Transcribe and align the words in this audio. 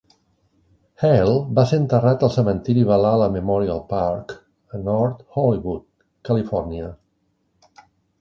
Hale 1.01 1.33
va 1.57 1.65
ser 1.71 1.77
enterrat 1.81 2.23
al 2.27 2.31
cementiri 2.35 2.85
Valhalla 2.91 3.27
Memorial 3.35 3.83
Park 3.91 4.33
a 4.77 4.81
North 4.87 5.21
Hollywood, 5.37 5.85
Califòrnia. 6.31 6.89